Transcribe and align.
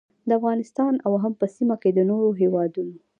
د 0.27 0.29
افغانستان 0.39 0.93
او 1.05 1.13
هم 1.23 1.33
په 1.39 1.45
سیمه 1.55 1.75
کې 1.81 1.89
د 1.93 1.99
نورو 2.09 2.29
هیوادونو 2.41 2.95